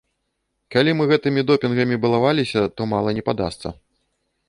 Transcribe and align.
Калі 0.75 0.91
мы 1.01 1.07
гэтымі 1.11 1.45
допінгамі 1.51 2.01
балаваліся, 2.07 2.61
то 2.75 2.91
мала 2.95 3.09
не 3.19 3.23
падасца. 3.29 3.67